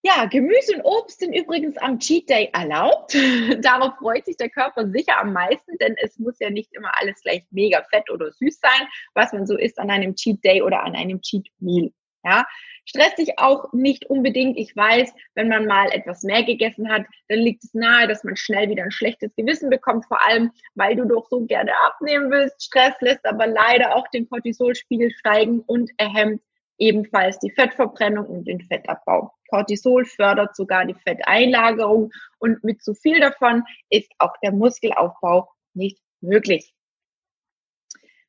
Ja, 0.03 0.27
Gemüse 0.27 0.77
und 0.77 0.83
Obst 0.83 1.19
sind 1.19 1.33
übrigens 1.33 1.77
am 1.79 1.99
Cheat 1.99 2.31
Day 2.31 2.51
erlaubt. 2.53 3.15
Darauf 3.63 3.97
freut 3.99 4.25
sich 4.27 4.37
der 4.37 4.49
Körper 4.49 4.89
sicher 4.89 5.19
am 5.21 5.33
meisten, 5.33 5.77
denn 5.79 5.97
es 6.01 6.19
muss 6.19 6.39
ja 6.39 6.51
nicht 6.51 6.73
immer 6.73 6.93
alles 7.01 7.21
gleich 7.23 7.45
mega 7.51 7.83
fett 7.91 8.09
oder 8.11 8.31
süß 8.31 8.61
sein, 8.61 8.89
was 9.15 9.33
man 9.33 9.45
so 9.47 9.57
isst 9.57 9.79
an 9.79 9.91
einem 9.91 10.15
Cheat 10.15 10.45
Day 10.45 10.63
oder 10.63 10.85
an 10.85 10.95
einem 10.95 11.21
Cheat 11.21 11.49
Meal. 11.59 11.91
Ja, 12.25 12.47
stress 12.85 13.15
dich 13.17 13.39
auch 13.39 13.73
nicht 13.73 14.07
unbedingt. 14.07 14.57
Ich 14.57 14.75
weiß, 14.77 15.13
wenn 15.35 15.49
man 15.49 15.67
mal 15.67 15.91
etwas 15.91 16.23
mehr 16.23 16.45
gegessen 16.45 16.89
hat, 16.91 17.05
dann 17.29 17.39
liegt 17.41 17.65
es 17.65 17.75
nahe, 17.75 18.07
dass 18.07 18.23
man 18.23 18.37
schnell 18.37 18.69
wieder 18.69 18.85
ein 18.85 18.91
schlechtes 18.91 19.35
Gewissen 19.37 19.71
bekommt, 19.71 20.07
vor 20.07 20.23
allem, 20.27 20.53
weil 20.75 20.95
du 20.95 21.07
doch 21.07 21.29
so 21.29 21.45
gerne 21.47 21.73
abnehmen 21.87 22.31
willst. 22.31 22.63
Stress 22.63 22.95
lässt 23.01 23.25
aber 23.25 23.47
leider 23.47 23.97
auch 23.97 24.07
den 24.09 24.29
Cortisolspiegel 24.29 25.11
steigen 25.11 25.61
und 25.61 25.91
er 25.97 26.13
hemmt 26.13 26.43
ebenfalls 26.79 27.39
die 27.41 27.51
Fettverbrennung 27.51 28.27
und 28.27 28.45
den 28.47 28.61
Fettabbau. 28.61 29.33
Cortisol 29.49 30.05
fördert 30.05 30.55
sogar 30.57 30.85
die 30.85 30.95
Fetteinlagerung 30.95 32.11
und 32.39 32.63
mit 32.65 32.83
zu 32.83 32.95
viel 32.95 33.21
davon 33.21 33.65
ist 33.91 34.11
auch 34.19 34.35
der 34.43 34.53
Muskelaufbau 34.53 35.51
nicht 35.75 35.99
möglich. 36.21 36.73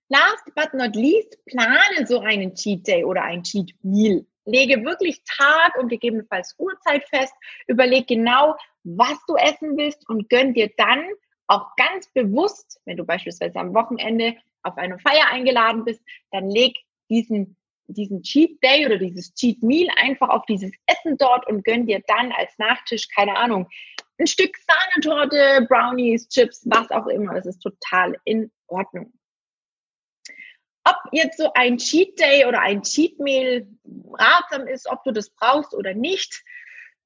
Last 0.10 0.44
but 0.56 0.74
not 0.74 0.96
least, 0.96 1.38
plane 1.46 2.08
so 2.08 2.20
einen 2.20 2.56
Cheat 2.56 2.88
Day 2.88 3.04
oder 3.04 3.22
ein 3.22 3.44
Cheat 3.44 3.74
Meal. 3.84 4.26
Lege 4.46 4.84
wirklich 4.84 5.22
Tag 5.26 5.78
und 5.78 5.90
gegebenenfalls 5.90 6.56
Uhrzeit 6.58 7.08
fest. 7.10 7.34
Überleg 7.68 8.08
genau, 8.08 8.56
was 8.84 9.20
du 9.28 9.36
essen 9.36 9.78
willst 9.78 10.10
und 10.10 10.28
gönn 10.30 10.56
dir 10.56 10.72
dann 10.78 11.06
auch 11.46 11.76
ganz 11.76 12.12
bewusst, 12.14 12.80
wenn 12.86 12.98
du 12.98 13.06
beispielsweise 13.06 13.60
am 13.60 13.76
Wochenende 13.76 14.36
auf 14.64 14.78
eine 14.78 14.98
Feier 14.98 15.28
eingeladen 15.32 15.86
bist, 15.86 16.02
dann 16.32 16.50
leg 16.50 16.78
diesen 17.10 17.56
diesen 17.94 18.22
Cheat 18.24 18.62
Day 18.64 18.86
oder 18.86 18.98
dieses 18.98 19.34
Cheat 19.34 19.62
Meal 19.64 19.88
einfach 19.98 20.30
auf 20.30 20.46
dieses 20.46 20.72
Essen 20.86 21.18
dort 21.18 21.48
und 21.48 21.64
gönn 21.64 21.88
dir 21.88 22.02
dann 22.08 22.32
als 22.32 22.58
Nachtisch, 22.58 23.08
keine 23.10 23.36
Ahnung, 23.36 23.68
ein 24.20 24.28
Stück 24.28 24.56
Sahnetorte, 24.58 25.66
Brownies, 25.68 26.28
Chips, 26.28 26.62
was 26.66 26.92
auch 26.92 27.08
immer. 27.08 27.36
Das 27.36 27.46
ist 27.46 27.60
total 27.60 28.18
in 28.26 28.52
Ordnung. 28.68 29.14
Ob 30.84 30.96
jetzt 31.12 31.38
so 31.38 31.52
ein 31.54 31.78
Cheat 31.78 32.20
Day 32.20 32.46
oder 32.46 32.62
ein 32.62 32.82
Cheat 32.84 33.20
Meal 33.20 33.68
ratsam 34.14 34.68
ist, 34.68 34.90
ob 34.90 35.04
du 35.04 35.12
das 35.12 35.30
brauchst 35.30 35.74
oder 35.74 35.94
nicht, 35.94 36.44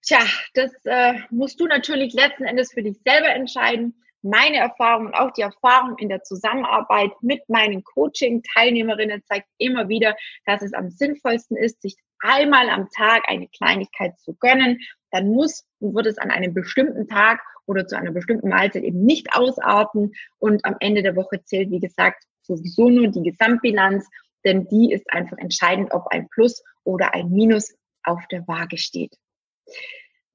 tja, 0.02 0.20
das 0.54 0.72
äh, 0.86 1.20
musst 1.30 1.60
du 1.60 1.68
natürlich 1.68 2.14
letzten 2.14 2.46
Endes 2.46 2.74
für 2.74 2.84
dich 2.84 2.98
selber 3.06 3.30
entscheiden. 3.30 4.03
Meine 4.24 4.58
Erfahrung 4.58 5.08
und 5.08 5.14
auch 5.16 5.32
die 5.32 5.42
Erfahrung 5.42 5.98
in 5.98 6.08
der 6.08 6.24
Zusammenarbeit 6.24 7.12
mit 7.22 7.48
meinen 7.50 7.84
Coaching-Teilnehmerinnen 7.84 9.22
zeigt 9.26 9.50
immer 9.58 9.90
wieder, 9.90 10.16
dass 10.46 10.62
es 10.62 10.74
am 10.74 10.90
sinnvollsten 10.90 11.58
ist, 11.58 11.82
sich 11.82 11.98
einmal 12.20 12.70
am 12.70 12.90
Tag 12.90 13.24
eine 13.28 13.50
Kleinigkeit 13.50 14.18
zu 14.20 14.34
gönnen. 14.36 14.80
Dann 15.12 15.28
muss 15.28 15.66
und 15.80 15.94
wird 15.94 16.08
es 16.08 16.18
an 16.18 16.32
einem 16.32 16.54
bestimmten 16.54 17.08
Tag 17.10 17.42
oder 17.66 17.86
zu 17.86 17.98
einer 17.98 18.12
bestimmten 18.12 18.48
Mahlzeit 18.48 18.84
eben 18.84 19.04
nicht 19.04 19.36
ausarten. 19.36 20.14
Und 20.40 20.64
am 20.64 20.78
Ende 20.80 21.04
der 21.04 21.18
Woche 21.18 21.44
zählt, 21.44 21.70
wie 21.70 21.82
gesagt, 21.82 22.24
sowieso 22.42 22.90
nur 22.90 23.10
die 23.10 23.24
Gesamtbilanz, 23.24 24.08
denn 24.46 24.68
die 24.70 24.94
ist 24.94 25.12
einfach 25.12 25.38
entscheidend, 25.38 25.92
ob 25.92 26.08
ein 26.08 26.30
Plus 26.30 26.64
oder 26.86 27.14
ein 27.14 27.30
Minus 27.30 27.76
auf 28.04 28.26
der 28.32 28.48
Waage 28.48 28.78
steht. 28.78 29.18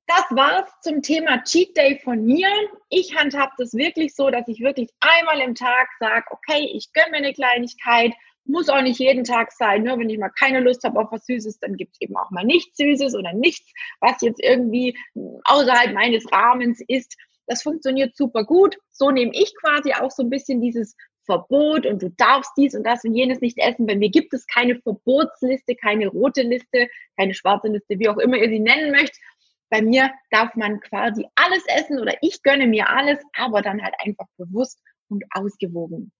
Das 0.08 0.24
war's 0.30 0.70
zum 0.80 1.02
Thema 1.02 1.44
Cheat 1.44 1.76
Day 1.76 2.00
von 2.02 2.24
mir. 2.24 2.48
Ich 2.88 3.14
handhab 3.14 3.50
das 3.58 3.74
wirklich 3.74 4.14
so, 4.14 4.30
dass 4.30 4.48
ich 4.48 4.60
wirklich 4.60 4.88
einmal 5.00 5.46
im 5.46 5.54
Tag 5.54 5.86
sage, 6.00 6.24
okay, 6.30 6.66
ich 6.72 6.94
gönne 6.94 7.10
mir 7.10 7.16
eine 7.18 7.34
Kleinigkeit, 7.34 8.14
muss 8.46 8.70
auch 8.70 8.80
nicht 8.80 8.98
jeden 8.98 9.24
Tag 9.24 9.52
sein. 9.52 9.82
Nur 9.82 9.96
ne? 9.96 10.02
wenn 10.02 10.08
ich 10.08 10.18
mal 10.18 10.30
keine 10.30 10.60
Lust 10.60 10.82
habe 10.84 10.98
auf 10.98 11.12
was 11.12 11.26
Süßes, 11.26 11.58
dann 11.58 11.76
gibt 11.76 11.92
es 11.92 12.00
eben 12.00 12.16
auch 12.16 12.30
mal 12.30 12.46
nichts 12.46 12.78
Süßes 12.78 13.14
oder 13.16 13.34
nichts, 13.34 13.70
was 14.00 14.22
jetzt 14.22 14.42
irgendwie 14.42 14.96
außerhalb 15.44 15.92
meines 15.92 16.32
Rahmens 16.32 16.82
ist. 16.88 17.14
Das 17.46 17.62
funktioniert 17.62 18.16
super 18.16 18.44
gut. 18.44 18.78
So 18.90 19.10
nehme 19.10 19.32
ich 19.34 19.54
quasi 19.60 19.92
auch 19.92 20.10
so 20.10 20.22
ein 20.22 20.30
bisschen 20.30 20.62
dieses 20.62 20.96
Verbot 21.26 21.84
und 21.84 22.00
du 22.00 22.08
darfst 22.08 22.52
dies 22.56 22.74
und 22.74 22.84
das 22.84 23.04
und 23.04 23.14
jenes 23.14 23.42
nicht 23.42 23.58
essen. 23.58 23.86
Bei 23.86 23.94
mir 23.94 24.08
gibt 24.08 24.32
es 24.32 24.46
keine 24.46 24.80
Verbotsliste, 24.80 25.74
keine 25.74 26.08
rote 26.08 26.40
Liste, 26.40 26.88
keine 27.18 27.34
schwarze 27.34 27.68
Liste, 27.68 27.98
wie 27.98 28.08
auch 28.08 28.16
immer 28.16 28.38
ihr 28.38 28.48
sie 28.48 28.60
nennen 28.60 28.90
möchtet. 28.90 29.20
Bei 29.70 29.82
mir 29.82 30.10
darf 30.30 30.54
man 30.54 30.80
quasi 30.80 31.26
alles 31.34 31.64
essen 31.68 32.00
oder 32.00 32.14
ich 32.22 32.42
gönne 32.42 32.66
mir 32.66 32.88
alles, 32.88 33.18
aber 33.36 33.62
dann 33.62 33.82
halt 33.82 33.94
einfach 34.04 34.26
bewusst 34.36 34.80
und 35.08 35.24
ausgewogen. 35.30 36.12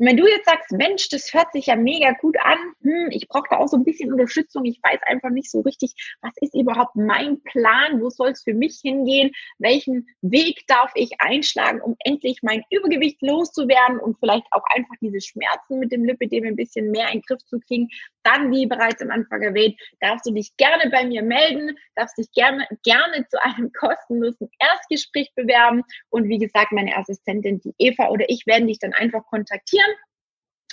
Und 0.00 0.06
wenn 0.06 0.16
du 0.16 0.26
jetzt 0.26 0.46
sagst, 0.46 0.72
Mensch, 0.72 1.10
das 1.10 1.34
hört 1.34 1.52
sich 1.52 1.66
ja 1.66 1.76
mega 1.76 2.12
gut 2.12 2.34
an, 2.42 2.56
hm, 2.80 3.08
ich 3.10 3.28
brauche 3.28 3.48
da 3.50 3.58
auch 3.58 3.68
so 3.68 3.76
ein 3.76 3.84
bisschen 3.84 4.10
Unterstützung, 4.10 4.64
ich 4.64 4.80
weiß 4.82 4.98
einfach 5.06 5.28
nicht 5.28 5.50
so 5.50 5.60
richtig, 5.60 5.92
was 6.22 6.32
ist 6.40 6.54
überhaupt 6.54 6.96
mein 6.96 7.42
Plan, 7.42 8.00
wo 8.00 8.08
soll 8.08 8.30
es 8.30 8.42
für 8.42 8.54
mich 8.54 8.80
hingehen, 8.82 9.30
welchen 9.58 10.08
Weg 10.22 10.66
darf 10.68 10.90
ich 10.94 11.10
einschlagen, 11.18 11.82
um 11.82 11.96
endlich 12.02 12.38
mein 12.42 12.64
Übergewicht 12.70 13.20
loszuwerden 13.20 14.00
und 14.00 14.16
vielleicht 14.18 14.46
auch 14.52 14.64
einfach 14.74 14.94
diese 15.02 15.20
Schmerzen 15.20 15.78
mit 15.80 15.92
dem 15.92 16.06
Lipidem 16.06 16.44
ein 16.44 16.56
bisschen 16.56 16.90
mehr 16.90 17.08
in 17.08 17.18
den 17.18 17.22
Griff 17.22 17.44
zu 17.44 17.60
kriegen, 17.60 17.90
dann, 18.22 18.50
wie 18.50 18.64
bereits 18.64 19.02
am 19.02 19.10
Anfang 19.10 19.42
erwähnt, 19.42 19.78
darfst 20.00 20.24
du 20.24 20.32
dich 20.32 20.56
gerne 20.56 20.90
bei 20.90 21.04
mir 21.04 21.22
melden, 21.22 21.76
darfst 21.94 22.16
dich 22.16 22.32
gerne, 22.32 22.66
gerne 22.84 23.26
zu 23.28 23.42
einem 23.44 23.70
kostenlosen 23.78 24.48
Erstgespräch 24.58 25.30
bewerben. 25.34 25.82
Und 26.08 26.28
wie 26.28 26.38
gesagt, 26.38 26.72
meine 26.72 26.96
Assistentin, 26.96 27.60
die 27.60 27.74
Eva 27.76 28.08
oder 28.08 28.24
ich 28.28 28.46
werden 28.46 28.66
dich 28.66 28.78
dann 28.78 28.94
einfach 28.94 29.26
kontaktieren 29.26 29.89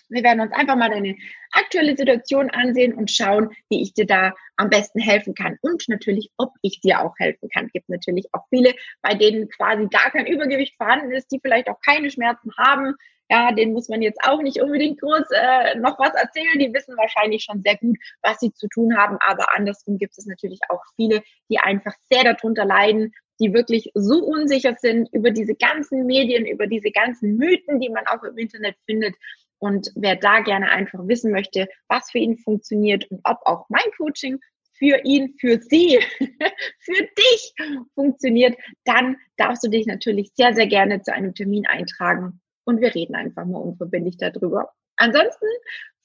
wir 0.10 0.24
werden 0.24 0.42
uns 0.42 0.52
einfach 0.54 0.76
mal 0.76 0.90
deine 0.90 1.16
aktuelle 1.52 1.96
Situation 1.96 2.50
ansehen 2.50 2.94
und 2.94 3.12
schauen, 3.12 3.50
wie 3.70 3.82
ich 3.82 3.94
dir 3.94 4.06
da 4.06 4.34
am 4.56 4.70
besten 4.70 5.00
helfen 5.00 5.36
kann 5.36 5.58
und 5.62 5.84
natürlich, 5.88 6.32
ob 6.38 6.54
ich 6.62 6.82
dir 6.82 7.02
auch 7.02 7.14
helfen 7.18 7.50
kann. 7.50 7.66
Es 7.66 7.74
gibt 7.74 7.90
natürlich 7.90 8.28
auch 8.34 8.46
viele, 8.50 8.74
bei 9.02 9.14
denen 9.14 9.50
quasi 9.50 9.88
gar 9.88 10.12
kein 10.12 10.26
Übergewicht 10.28 10.76
vorhanden 10.78 11.12
ist, 11.12 11.32
die 11.32 11.40
vielleicht 11.42 11.70
auch 11.70 11.80
keine 11.86 12.10
Schmerzen 12.10 12.52
haben. 12.58 12.96
Ja, 13.30 13.52
denen 13.52 13.74
muss 13.74 13.90
man 13.90 14.02
jetzt 14.02 14.22
auch 14.24 14.42
nicht 14.42 14.62
unbedingt 14.62 15.02
groß 15.02 15.26
äh, 15.32 15.78
noch 15.80 16.00
was 16.00 16.14
erzählen. 16.14 16.60
Die 16.60 16.74
wissen 16.74 16.96
wahrscheinlich 16.96 17.44
schon 17.44 17.62
sehr 17.62 17.76
gut, 17.76 17.98
was 18.22 18.40
sie 18.40 18.54
zu 18.54 18.70
tun 18.70 18.98
haben. 18.98 19.18
Aber 19.20 19.54
andersrum 19.54 19.98
gibt 19.98 20.18
es 20.18 20.26
natürlich 20.26 20.60
auch 20.70 20.82
viele, 20.96 21.22
die 21.50 21.60
einfach 21.60 21.94
sehr 22.10 22.24
darunter 22.24 22.64
leiden, 22.64 23.12
die 23.42 23.54
wirklich 23.54 23.92
so 23.94 24.24
unsicher 24.24 24.76
sind 24.80 25.10
über 25.12 25.32
diese 25.32 25.56
ganzen 25.56 26.06
Medien, 26.06 26.46
über 26.46 26.68
diese 26.68 26.90
ganzen 26.90 27.36
Mythen, 27.36 27.82
die 27.82 27.90
man 27.90 28.08
auch 28.08 28.24
im 28.24 28.38
Internet 28.38 28.76
findet, 28.86 29.16
und 29.60 29.92
wer 29.96 30.16
da 30.16 30.40
gerne 30.42 30.70
einfach 30.70 31.08
wissen 31.08 31.32
möchte, 31.32 31.68
was 31.88 32.12
für 32.12 32.20
ihn 32.20 32.38
funktioniert 32.38 33.10
und 33.10 33.22
ob 33.24 33.40
auch 33.46 33.66
mein 33.70 33.90
Coaching 33.98 34.40
für 34.78 35.00
ihn, 35.04 35.36
für 35.40 35.60
sie, 35.60 36.00
für 36.80 37.08
dich 37.18 37.54
funktioniert, 37.96 38.58
dann 38.86 39.18
darfst 39.38 39.64
du 39.64 39.70
dich 39.70 39.88
natürlich 39.88 40.32
sehr, 40.36 40.54
sehr 40.54 40.68
gerne 40.68 41.02
zu 41.02 41.14
einem 41.14 41.34
Termin 41.34 41.66
eintragen 41.66 42.40
und 42.66 42.82
wir 42.82 42.94
reden 42.94 43.16
einfach 43.16 43.46
mal 43.46 43.60
unverbindlich 43.60 44.18
darüber. 44.18 44.72
Ansonsten 44.98 45.48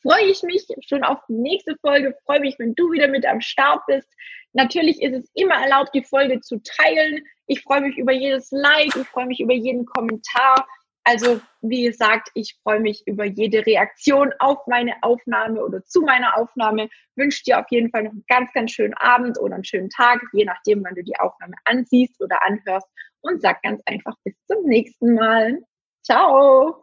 freue 0.02 0.24
ich 0.24 0.42
mich 0.42 0.66
schon 0.86 1.04
auf 1.04 1.18
die 1.28 1.34
nächste 1.34 1.76
Folge, 1.80 2.16
freue 2.24 2.40
mich, 2.40 2.58
wenn 2.58 2.74
du 2.74 2.90
wieder 2.92 3.08
mit 3.08 3.26
am 3.26 3.40
Start 3.40 3.80
bist. 3.86 4.08
Natürlich 4.52 5.00
ist 5.00 5.14
es 5.14 5.30
immer 5.34 5.54
erlaubt, 5.54 5.90
die 5.94 6.04
Folge 6.04 6.40
zu 6.40 6.60
teilen. 6.62 7.24
Ich 7.46 7.62
freue 7.62 7.80
mich 7.80 7.96
über 7.96 8.12
jedes 8.12 8.50
Like, 8.50 8.94
ich 8.96 9.08
freue 9.08 9.26
mich 9.26 9.40
über 9.40 9.54
jeden 9.54 9.86
Kommentar. 9.86 10.66
Also, 11.04 11.40
wie 11.62 11.84
gesagt, 11.84 12.28
ich 12.34 12.56
freue 12.62 12.78
mich 12.80 13.02
über 13.06 13.24
jede 13.24 13.66
Reaktion 13.66 14.32
auf 14.38 14.66
meine 14.68 14.94
Aufnahme 15.02 15.64
oder 15.64 15.84
zu 15.84 16.00
meiner 16.02 16.36
Aufnahme. 16.38 16.88
Wünsche 17.16 17.42
dir 17.44 17.58
auf 17.58 17.66
jeden 17.70 17.90
Fall 17.90 18.04
noch 18.04 18.12
einen 18.12 18.24
ganz, 18.28 18.52
ganz 18.52 18.70
schönen 18.70 18.94
Abend 18.94 19.38
oder 19.40 19.56
einen 19.56 19.64
schönen 19.64 19.90
Tag, 19.90 20.22
je 20.32 20.44
nachdem, 20.44 20.84
wann 20.84 20.94
du 20.94 21.02
die 21.02 21.18
Aufnahme 21.18 21.54
ansiehst 21.64 22.20
oder 22.22 22.42
anhörst. 22.46 22.86
Und 23.20 23.40
sag 23.42 23.62
ganz 23.62 23.82
einfach 23.86 24.14
bis 24.24 24.34
zum 24.46 24.64
nächsten 24.64 25.14
Mal. 25.14 25.58
Ciao! 26.04 26.81